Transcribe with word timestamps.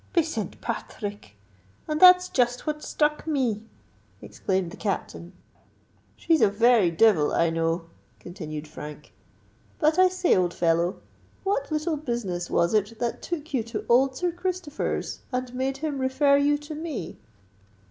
"Be 0.13 0.23
Saint 0.23 0.59
Path 0.61 1.03
rick! 1.03 1.35
and 1.87 1.99
that's 2.01 2.27
just 2.27 2.65
what 2.65 2.81
struck 2.81 3.27
me!" 3.27 3.61
exclaimed 4.19 4.71
the 4.71 4.75
Captain. 4.75 5.31
"She's 6.15 6.41
a 6.41 6.49
very 6.49 6.89
devil, 6.89 7.31
I 7.31 7.51
know," 7.51 7.85
continued 8.19 8.67
Frank. 8.67 9.13
"But, 9.77 9.99
I 9.99 10.07
say, 10.09 10.35
old 10.35 10.55
fellow—what 10.55 11.71
little 11.71 11.97
business 11.97 12.49
was 12.49 12.73
it 12.73 12.97
that 12.97 13.21
took 13.21 13.53
you 13.53 13.61
to 13.65 13.85
old 13.87 14.17
Sir 14.17 14.31
Christopher's, 14.31 15.19
and 15.31 15.53
made 15.53 15.77
him 15.77 15.99
refer 15.99 16.35
you 16.35 16.57
to 16.57 16.73
me?" 16.73 17.19